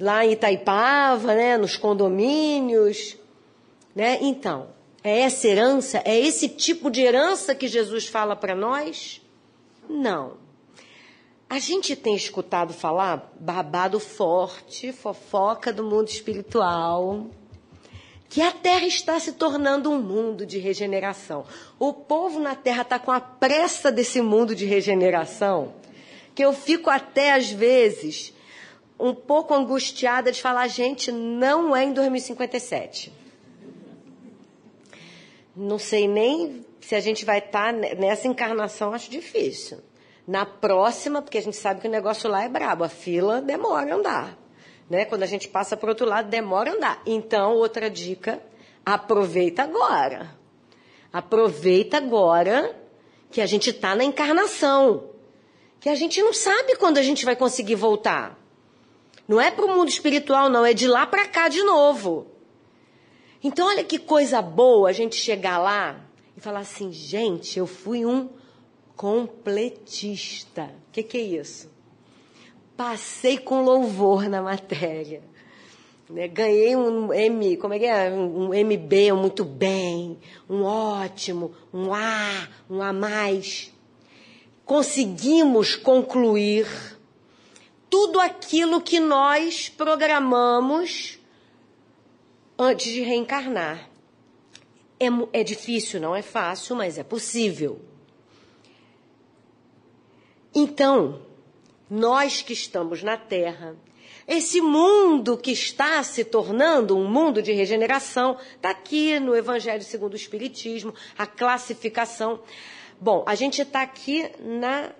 [0.00, 3.18] Lá em Itaipava, né, nos condomínios.
[3.94, 4.18] Né?
[4.22, 4.68] Então,
[5.08, 9.20] é essa herança, é esse tipo de herança que Jesus fala para nós?
[9.88, 10.34] Não.
[11.48, 17.26] A gente tem escutado falar babado forte, fofoca do mundo espiritual,
[18.28, 21.44] que a Terra está se tornando um mundo de regeneração.
[21.78, 25.74] O povo na Terra está com a pressa desse mundo de regeneração,
[26.34, 28.34] que eu fico até às vezes
[28.98, 33.12] um pouco angustiada de falar, gente, não é em 2057.
[35.56, 39.78] Não sei nem se a gente vai estar tá nessa encarnação, acho difícil.
[40.28, 43.94] Na próxima, porque a gente sabe que o negócio lá é brabo, a fila demora
[43.94, 44.38] a andar.
[44.90, 45.06] Né?
[45.06, 47.02] Quando a gente passa para o outro lado, demora a andar.
[47.06, 48.42] Então, outra dica,
[48.84, 50.36] aproveita agora.
[51.10, 52.76] Aproveita agora
[53.30, 55.10] que a gente está na encarnação.
[55.80, 58.38] Que a gente não sabe quando a gente vai conseguir voltar.
[59.26, 62.35] Não é para o mundo espiritual, não, é de lá para cá de novo.
[63.46, 66.00] Então, olha que coisa boa a gente chegar lá
[66.36, 68.28] e falar assim: gente, eu fui um
[68.96, 70.64] completista.
[70.64, 71.70] O que, que é isso?
[72.76, 75.22] Passei com louvor na matéria.
[76.10, 76.26] Né?
[76.26, 78.10] Ganhei um M, como é que é?
[78.10, 80.18] Um MB, um muito bem,
[80.50, 83.72] um ótimo, um A, um A mais.
[84.64, 86.66] Conseguimos concluir
[87.88, 91.15] tudo aquilo que nós programamos
[92.58, 93.88] antes de reencarnar.
[94.98, 95.06] É,
[95.40, 97.80] é difícil, não é fácil, mas é possível.
[100.54, 101.20] Então,
[101.90, 103.76] nós que estamos na Terra,
[104.26, 110.14] esse mundo que está se tornando um mundo de regeneração, está aqui no Evangelho segundo
[110.14, 112.40] o Espiritismo, a classificação.
[112.98, 114.92] Bom, a gente está aqui na.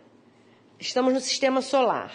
[0.79, 2.13] Estamos no sistema solar.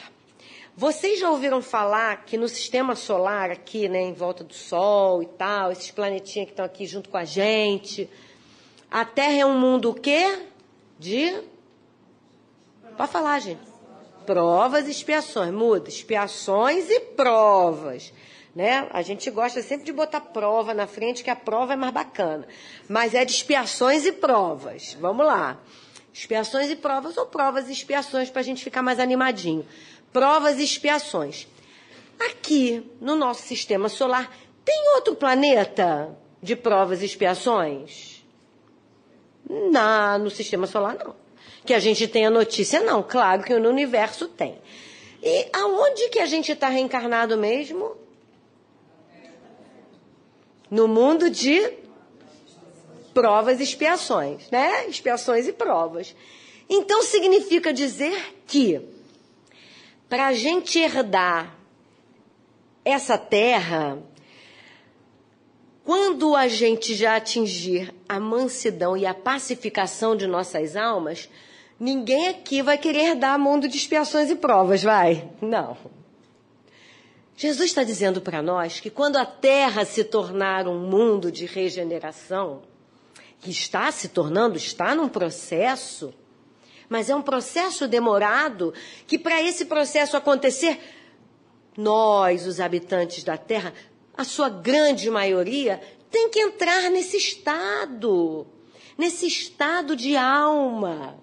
[0.81, 5.27] Vocês já ouviram falar que no sistema solar, aqui, né, em volta do Sol e
[5.27, 8.09] tal, esses planetinhas que estão aqui junto com a gente,
[8.89, 10.39] a Terra é um mundo o quê?
[10.97, 11.39] De
[12.97, 13.61] Pode falar, gente.
[14.25, 15.53] Provas e expiações.
[15.53, 15.87] Muda.
[15.87, 18.11] Expiações e provas.
[18.55, 18.87] Né?
[18.89, 22.47] A gente gosta sempre de botar prova na frente, que a prova é mais bacana.
[22.89, 24.97] Mas é de expiações e provas.
[24.99, 25.59] Vamos lá.
[26.11, 29.63] Expiações e provas ou provas e expiações para a gente ficar mais animadinho.
[30.11, 31.47] Provas e expiações.
[32.19, 38.23] Aqui, no nosso sistema solar, tem outro planeta de provas e expiações?
[39.49, 41.15] Na, no sistema solar, não.
[41.65, 43.03] Que a gente tenha notícia, não.
[43.03, 44.57] Claro que no universo tem.
[45.21, 47.95] E aonde que a gente está reencarnado mesmo?
[50.69, 51.73] No mundo de
[53.13, 54.87] provas e expiações, né?
[54.87, 56.15] Expiações e provas.
[56.69, 58.81] Então significa dizer que
[60.11, 61.55] para a gente herdar
[62.83, 63.97] essa terra,
[65.85, 71.29] quando a gente já atingir a mansidão e a pacificação de nossas almas,
[71.79, 75.29] ninguém aqui vai querer dar mundo de expiações e provas, vai?
[75.41, 75.77] Não.
[77.37, 82.63] Jesus está dizendo para nós que quando a terra se tornar um mundo de regeneração,
[83.39, 86.13] que está se tornando, está num processo,
[86.91, 88.73] mas é um processo demorado,
[89.07, 90.77] que para esse processo acontecer,
[91.77, 93.73] nós, os habitantes da terra,
[94.13, 98.45] a sua grande maioria, tem que entrar nesse estado,
[98.97, 101.17] nesse estado de alma.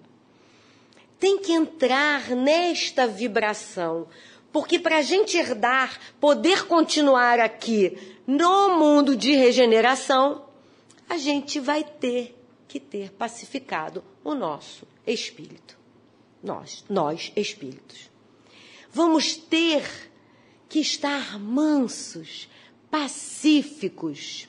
[1.20, 4.08] Tem que entrar nesta vibração.
[4.50, 10.46] Porque para a gente herdar, poder continuar aqui no mundo de regeneração,
[11.06, 12.34] a gente vai ter
[12.66, 15.78] que ter pacificado o nosso espírito.
[16.42, 18.10] Nós, nós espíritos.
[18.90, 20.10] Vamos ter
[20.68, 22.48] que estar mansos,
[22.90, 24.48] pacíficos,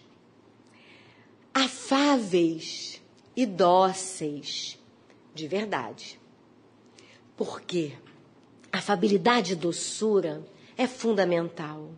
[1.53, 3.01] afáveis
[3.35, 4.77] e dóceis,
[5.33, 6.19] de verdade.
[7.35, 7.93] Por quê?
[8.71, 10.45] Afabilidade e doçura
[10.77, 11.89] é fundamental.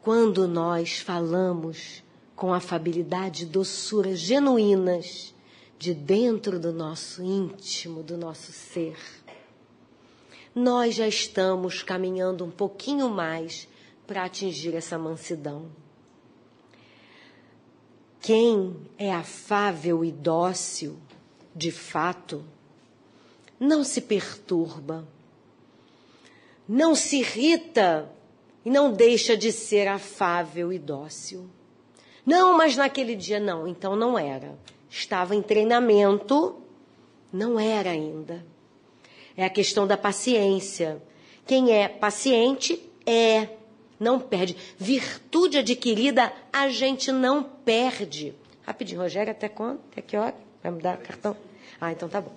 [0.00, 2.02] Quando nós falamos
[2.34, 5.34] com afabilidade e doçura genuínas
[5.78, 8.98] de dentro do nosso íntimo, do nosso ser,
[10.54, 13.68] nós já estamos caminhando um pouquinho mais
[14.06, 15.70] para atingir essa mansidão.
[18.20, 20.98] Quem é afável e dócil,
[21.54, 22.44] de fato,
[23.60, 25.06] não se perturba,
[26.68, 28.10] não se irrita
[28.64, 31.48] e não deixa de ser afável e dócil.
[32.26, 34.58] Não, mas naquele dia não, então não era.
[34.90, 36.56] Estava em treinamento,
[37.32, 38.44] não era ainda.
[39.36, 41.02] É a questão da paciência.
[41.46, 43.48] Quem é paciente é,
[43.98, 44.56] não perde.
[44.76, 48.34] Virtude adquirida, a gente não perde.
[48.66, 49.80] Rapidinho, Rogério, até quando?
[49.90, 50.34] Até que hora?
[50.62, 51.36] Vai me dar cartão?
[51.80, 52.34] Ah, então tá bom.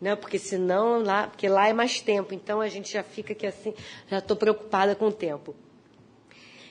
[0.00, 3.46] Não, porque senão lá, porque lá é mais tempo, então a gente já fica aqui
[3.46, 3.74] assim,
[4.08, 5.54] já estou preocupada com o tempo.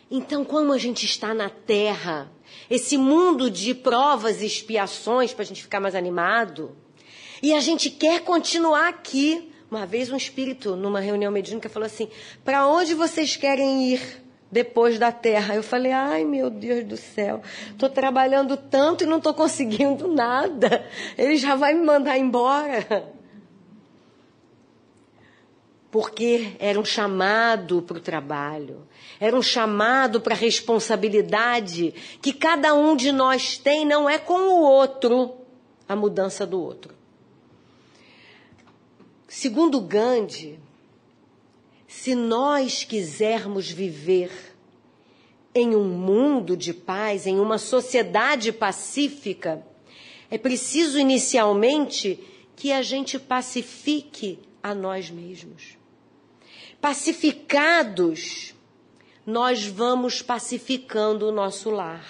[0.10, 2.32] Então, como a gente está na Terra,
[2.70, 6.76] esse mundo de provas e expiações para a gente ficar mais animado,
[7.42, 9.52] e a gente quer continuar aqui.
[9.70, 12.08] Uma vez um espírito, numa reunião mediúnica, falou assim:
[12.44, 15.56] para onde vocês querem ir depois da terra?
[15.56, 20.88] Eu falei: ai meu Deus do céu, estou trabalhando tanto e não estou conseguindo nada.
[21.18, 23.14] Ele já vai me mandar embora.
[25.92, 28.88] Porque era um chamado para o trabalho,
[29.20, 34.34] era um chamado para a responsabilidade que cada um de nós tem, não é com
[34.34, 35.34] o outro
[35.88, 36.94] a mudança do outro.
[39.28, 40.60] Segundo Gandhi,
[41.88, 44.32] se nós quisermos viver
[45.54, 49.66] em um mundo de paz, em uma sociedade pacífica,
[50.30, 52.20] é preciso inicialmente
[52.56, 55.78] que a gente pacifique a nós mesmos.
[56.82, 58.54] Pacificados,
[59.28, 62.08] nós vamos pacificando o nosso lar,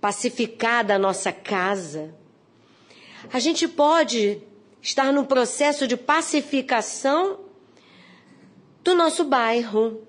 [0.00, 2.14] pacificada a nossa casa.
[3.30, 4.40] A gente pode
[4.80, 7.40] estar no processo de pacificação
[8.82, 10.00] do nosso bairro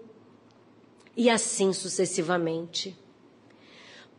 [1.17, 2.97] e assim sucessivamente.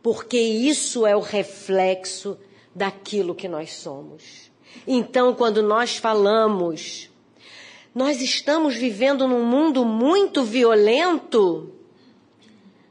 [0.03, 2.37] Porque isso é o reflexo
[2.75, 4.51] daquilo que nós somos.
[4.85, 7.09] Então, quando nós falamos,
[7.93, 11.71] nós estamos vivendo num mundo muito violento.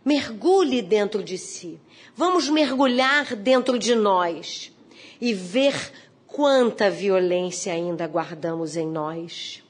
[0.05, 1.81] Mergulhe dentro de si.
[2.15, 4.73] Vamos mergulhar dentro de nós
[5.21, 5.93] e ver
[6.27, 9.63] quanta violência ainda guardamos em nós.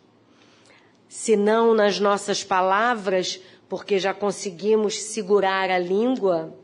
[1.09, 6.55] Se não nas nossas palavras, porque já conseguimos segurar a língua,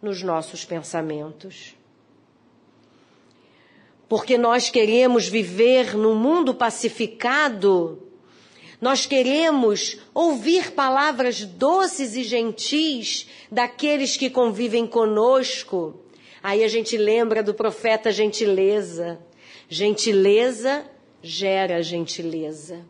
[0.00, 1.77] nos nossos pensamentos.
[4.08, 8.02] Porque nós queremos viver num mundo pacificado,
[8.80, 16.00] nós queremos ouvir palavras doces e gentis daqueles que convivem conosco,
[16.42, 19.18] Aí a gente lembra do profeta gentileza.
[19.68, 20.84] Gentileza
[21.22, 22.86] gera gentileza.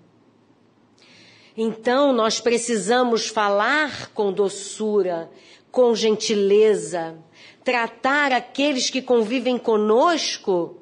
[1.57, 5.31] Então nós precisamos falar com doçura,
[5.73, 7.19] com gentileza,
[7.65, 10.78] tratar aqueles que convivem conosco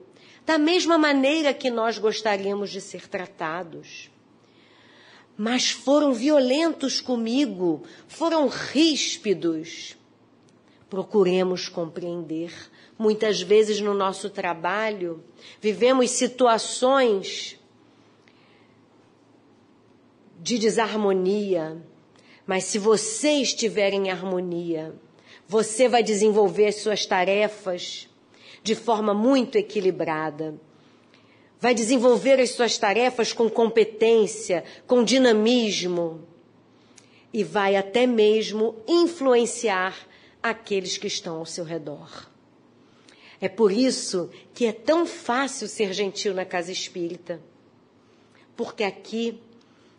[0.46, 4.08] da mesma maneira que nós gostaríamos de ser tratados.
[5.36, 9.96] Mas foram violentos comigo, foram ríspidos.
[10.88, 12.54] Procuremos compreender.
[12.96, 15.22] Muitas vezes no nosso trabalho,
[15.60, 17.58] vivemos situações
[20.38, 21.82] de desarmonia,
[22.46, 24.94] mas se você estiver em harmonia,
[25.48, 28.05] você vai desenvolver as suas tarefas
[28.66, 30.60] de forma muito equilibrada.
[31.60, 36.26] Vai desenvolver as suas tarefas com competência, com dinamismo
[37.32, 39.96] e vai até mesmo influenciar
[40.42, 42.28] aqueles que estão ao seu redor.
[43.40, 47.40] É por isso que é tão fácil ser gentil na casa espírita.
[48.56, 49.40] Porque aqui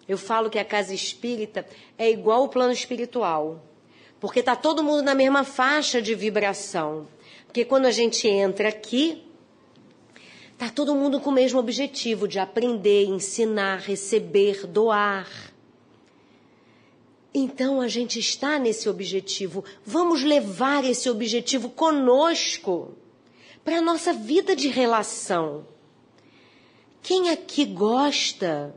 [0.10, 1.66] eu falo que a casa espírita
[1.98, 3.64] é igual o plano espiritual.
[4.20, 7.08] Porque está todo mundo na mesma faixa de vibração.
[7.58, 9.24] Porque quando a gente entra aqui,
[10.52, 15.28] está todo mundo com o mesmo objetivo de aprender, ensinar, receber, doar.
[17.34, 19.66] Então a gente está nesse objetivo.
[19.84, 22.96] Vamos levar esse objetivo conosco
[23.66, 25.68] para a nossa vida de relação.
[27.02, 28.72] Quem aqui gosta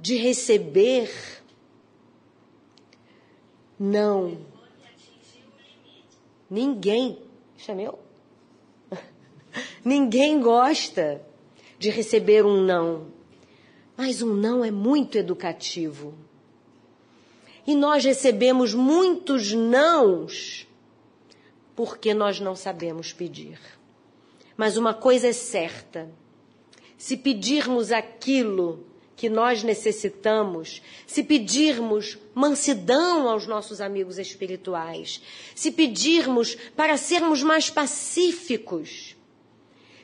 [0.00, 1.10] de receber?
[3.76, 4.51] Não.
[6.52, 7.18] Ninguém.
[7.56, 7.98] Isso é meu?
[9.82, 11.24] Ninguém gosta
[11.78, 13.06] de receber um não.
[13.96, 16.12] Mas um não é muito educativo.
[17.66, 20.68] E nós recebemos muitos nãos
[21.74, 23.58] porque nós não sabemos pedir.
[24.54, 26.10] Mas uma coisa é certa:
[26.98, 28.84] se pedirmos aquilo
[29.22, 35.22] que nós necessitamos, se pedirmos mansidão aos nossos amigos espirituais,
[35.54, 39.14] se pedirmos para sermos mais pacíficos,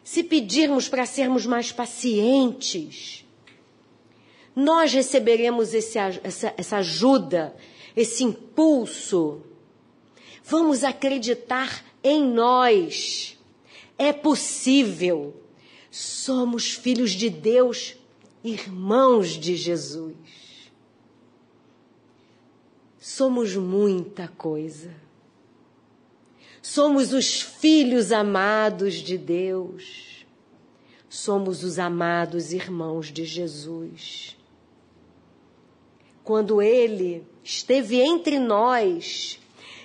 [0.05, 3.27] se pedirmos para sermos mais pacientes,
[4.55, 7.57] nós receberemos esse, essa, essa ajuda,
[7.97, 9.43] esse impulso
[10.51, 13.37] Vamos acreditar em nós.
[13.99, 15.37] É possível.
[15.91, 17.97] Somos filhos de Deus,
[18.43, 20.15] irmãos de Jesus.
[22.99, 24.95] Somos muita coisa.
[26.61, 30.27] Somos os filhos amados de Deus.
[31.09, 34.37] Somos os amados irmãos de Jesus.
[36.23, 39.41] Quando ele esteve entre nós,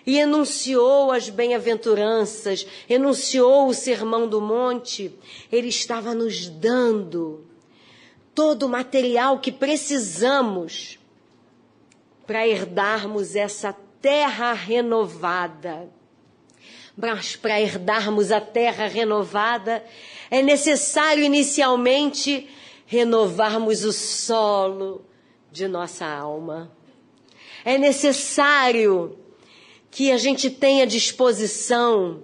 [0.05, 5.17] e enunciou as bem-aventuranças, enunciou o sermão do monte,
[5.49, 7.52] ele estava nos dando
[8.33, 10.99] todo o material que precisamos
[12.25, 15.89] para herdarmos essa terra renovada.
[16.95, 19.83] Mas para herdarmos a terra renovada,
[20.29, 22.47] é necessário inicialmente
[22.85, 25.05] renovarmos o solo
[25.51, 26.71] de nossa alma.
[27.65, 29.17] É necessário
[29.89, 32.23] que a gente tenha disposição,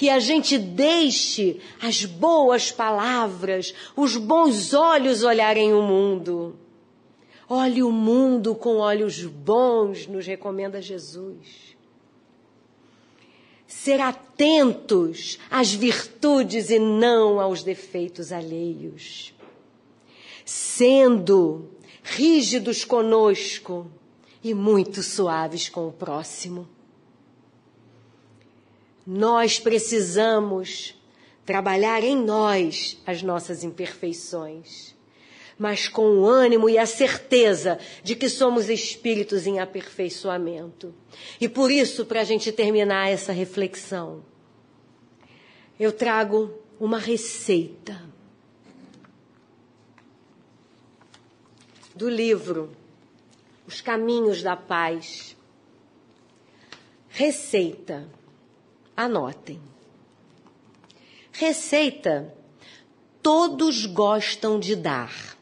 [0.00, 6.56] que a gente deixe as boas palavras, os bons olhos olharem o mundo.
[7.46, 11.76] Olhe o mundo com olhos bons, nos recomenda Jesus.
[13.66, 19.34] Ser atentos às virtudes e não aos defeitos alheios.
[20.46, 21.68] Sendo
[22.02, 23.86] rígidos conosco
[24.42, 26.66] e muito suaves com o próximo.
[29.12, 30.94] Nós precisamos
[31.44, 34.94] trabalhar em nós as nossas imperfeições,
[35.58, 40.94] mas com o ânimo e a certeza de que somos espíritos em aperfeiçoamento.
[41.40, 44.24] E por isso, para a gente terminar essa reflexão,
[45.76, 48.00] eu trago uma receita
[51.96, 52.70] do livro
[53.66, 55.36] Os Caminhos da Paz.
[57.08, 58.08] Receita
[59.00, 59.58] Anotem.
[61.32, 62.34] Receita:
[63.22, 65.38] todos gostam de dar,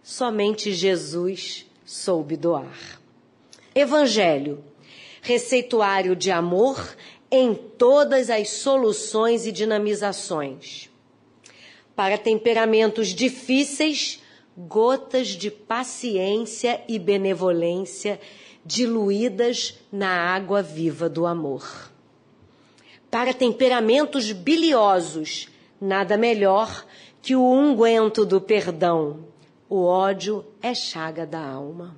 [0.00, 3.00] somente Jesus soube doar.
[3.74, 4.62] Evangelho:
[5.20, 6.96] receituário de amor
[7.32, 10.88] em todas as soluções e dinamizações.
[11.96, 14.22] Para temperamentos difíceis,
[14.56, 18.20] gotas de paciência e benevolência
[18.64, 21.97] diluídas na água viva do amor.
[23.10, 25.48] Para temperamentos biliosos,
[25.80, 26.84] nada melhor
[27.22, 29.26] que o unguento do perdão,
[29.70, 31.94] O ódio é chaga da alma.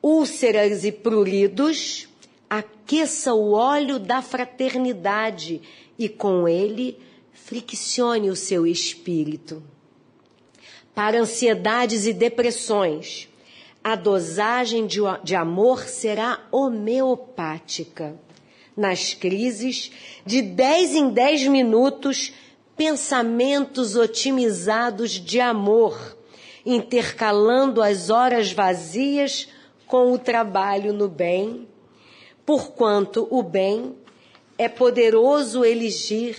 [0.00, 2.08] Úlceras e pruridos,
[2.48, 5.60] aqueça o óleo da fraternidade
[5.98, 7.00] e com ele
[7.32, 9.60] friccione o seu espírito.
[10.94, 13.28] Para ansiedades e depressões,
[13.82, 18.14] a dosagem de, de amor será homeopática.
[18.76, 19.90] Nas crises,
[20.26, 22.32] de 10 em 10 minutos,
[22.76, 26.16] pensamentos otimizados de amor,
[26.66, 29.48] intercalando as horas vazias
[29.86, 31.68] com o trabalho no bem,
[32.44, 33.94] porquanto o bem
[34.58, 36.36] é poderoso elegir,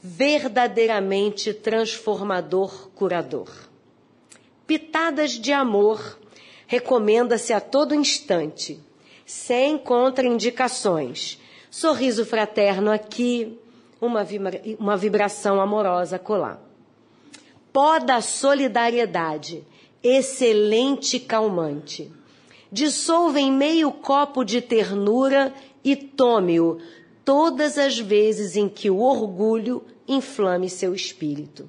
[0.00, 3.50] verdadeiramente transformador, curador.
[4.66, 6.18] Pitadas de amor
[6.66, 8.80] recomenda-se a todo instante,
[9.24, 11.38] sem contraindicações.
[11.70, 13.58] Sorriso fraterno aqui,
[14.00, 16.60] uma, vibra uma vibração amorosa colar.
[17.72, 19.64] Pó da solidariedade,
[20.02, 22.10] excelente calmante.
[22.70, 25.52] Dissolva em meio copo de ternura
[25.84, 26.78] e tome-o
[27.24, 31.68] todas as vezes em que o orgulho inflame seu espírito.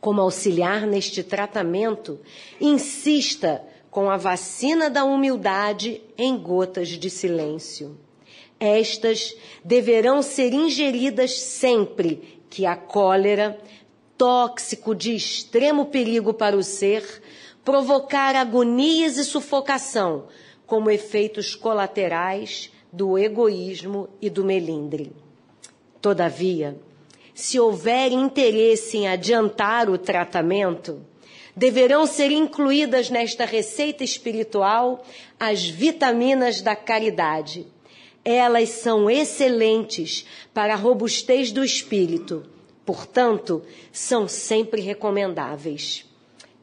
[0.00, 2.20] Como auxiliar neste tratamento,
[2.60, 7.96] insista com a vacina da humildade em gotas de silêncio.
[8.58, 9.34] Estas
[9.64, 13.58] deverão ser ingeridas sempre que a cólera,
[14.16, 17.22] tóxico de extremo perigo para o ser,
[17.64, 20.26] provocar agonias e sufocação
[20.66, 25.12] como efeitos colaterais do egoísmo e do melindre.
[26.00, 26.78] Todavia,
[27.34, 31.04] se houver interesse em adiantar o tratamento,
[31.56, 35.04] deverão ser incluídas nesta receita espiritual
[35.38, 37.66] as vitaminas da caridade,
[38.24, 42.44] elas são excelentes para a robustez do espírito,
[42.86, 43.62] portanto,
[43.92, 46.06] são sempre recomendáveis.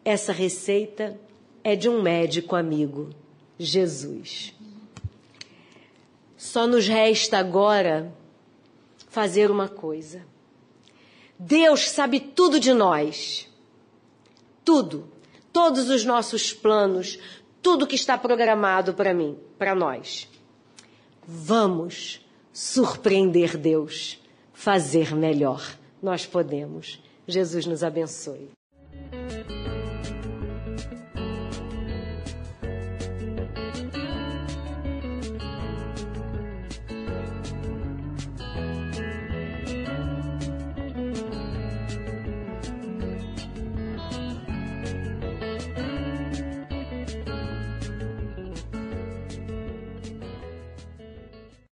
[0.03, 1.20] Essa receita
[1.64, 3.12] é de um médico amigo,
[3.59, 4.55] Jesus.
[6.36, 8.12] Só nos resta agora
[9.07, 10.26] fazer uma coisa.
[11.38, 13.47] Deus sabe tudo de nós.
[14.66, 15.07] Tudo.
[15.53, 17.20] Todos os nossos planos,
[17.62, 20.31] tudo que está programado para mim, para nós.
[21.26, 24.20] Vamos surpreender Deus,
[24.54, 25.78] fazer melhor.
[26.02, 27.02] Nós podemos.
[27.28, 28.50] Jesus nos abençoe.